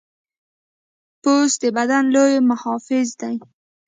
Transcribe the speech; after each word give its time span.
پوست 1.21 1.57
د 1.63 1.65
بدن 1.77 2.03
لوی 2.15 2.33
محافظ 2.49 3.07
دی. 3.21 3.35